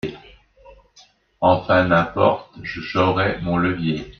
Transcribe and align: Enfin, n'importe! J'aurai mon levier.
Enfin, 1.41 1.89
n'importe! 1.89 2.49
J'aurai 2.63 3.39
mon 3.43 3.57
levier. 3.57 4.07